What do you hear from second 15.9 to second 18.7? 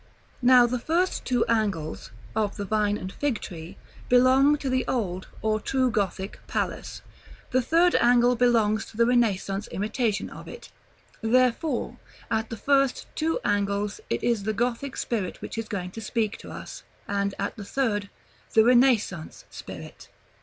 to speak to us; and, at the third, the